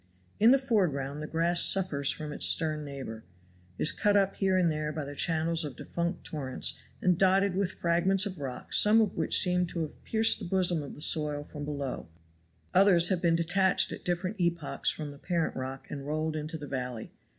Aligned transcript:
In 0.39 0.49
the 0.49 0.57
foreground 0.57 1.21
the 1.21 1.27
grass 1.27 1.61
suffers 1.61 2.09
from 2.09 2.33
its 2.33 2.47
stern 2.47 2.83
neighbor, 2.83 3.23
is 3.77 3.91
cut 3.91 4.17
up 4.17 4.37
here 4.37 4.57
and 4.57 4.71
there 4.71 4.91
by 4.91 5.05
the 5.05 5.13
channels 5.13 5.63
of 5.63 5.75
defunct 5.75 6.23
torrents, 6.23 6.81
and 7.03 7.19
dotted 7.19 7.55
with 7.55 7.73
fragments 7.73 8.25
of 8.25 8.39
rock, 8.39 8.73
some 8.73 8.99
of 8.99 9.15
which 9.15 9.39
seem 9.39 9.67
to 9.67 9.81
have 9.81 10.03
pierced 10.03 10.39
the 10.39 10.45
bosom 10.45 10.81
of 10.81 10.95
the 10.95 11.01
soil 11.01 11.43
from 11.43 11.65
below, 11.65 12.09
others 12.73 13.09
have 13.09 13.21
been 13.21 13.35
detached 13.35 13.91
at 13.91 14.03
different 14.03 14.37
epochs 14.39 14.89
from 14.89 15.11
the 15.11 15.19
parent 15.19 15.55
rock 15.55 15.85
and 15.91 16.07
rolled 16.07 16.35
into 16.35 16.57
the 16.57 16.65
valley. 16.67 17.11